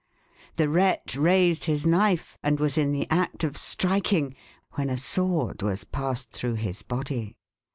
The 0.55 0.67
wretch 0.67 1.15
raised 1.15 1.65
his 1.65 1.85
knife, 1.85 2.35
and 2.41 2.59
was 2.59 2.75
in 2.75 2.91
the 2.91 3.05
act 3.11 3.43
of 3.43 3.55
striking 3.55 4.33
when 4.71 4.89
a 4.89 4.97
sword 4.97 5.61
was 5.61 5.83
passed 5.83 6.31
through 6.31 6.55
his 6.55 6.81
body. 6.81 7.37